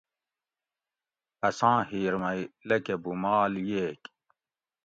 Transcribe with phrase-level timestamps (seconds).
[1.47, 4.01] اساں ھیر می لکہ بُومال ییگ